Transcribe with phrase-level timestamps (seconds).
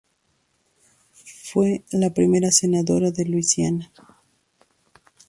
[1.43, 3.91] Fue la primera senadora de Luisiana.